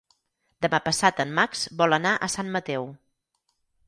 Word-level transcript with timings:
Demà 0.65 0.77
passat 0.85 1.19
en 1.23 1.35
Max 1.39 1.65
vol 1.81 1.97
anar 1.97 2.13
a 2.15 2.31
Sant 2.37 2.49
Mateu. 2.57 2.89